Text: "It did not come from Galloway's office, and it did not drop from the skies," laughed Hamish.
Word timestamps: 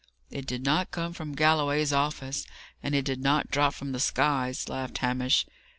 "It 0.31 0.47
did 0.47 0.63
not 0.65 0.89
come 0.89 1.13
from 1.13 1.35
Galloway's 1.35 1.93
office, 1.93 2.47
and 2.81 2.95
it 2.95 3.05
did 3.05 3.21
not 3.21 3.51
drop 3.51 3.75
from 3.75 3.91
the 3.91 3.99
skies," 3.99 4.67
laughed 4.67 4.97
Hamish. 4.97 5.45